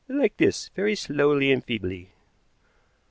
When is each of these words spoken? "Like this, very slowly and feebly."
"Like 0.09 0.37
this, 0.37 0.69
very 0.69 0.95
slowly 0.95 1.51
and 1.51 1.63
feebly." 1.63 2.09